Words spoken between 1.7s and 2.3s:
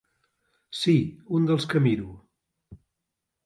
que miro.